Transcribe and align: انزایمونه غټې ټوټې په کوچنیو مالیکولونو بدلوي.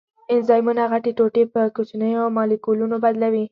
انزایمونه 0.33 0.83
غټې 0.91 1.11
ټوټې 1.17 1.43
په 1.53 1.61
کوچنیو 1.75 2.33
مالیکولونو 2.37 2.95
بدلوي. 3.03 3.45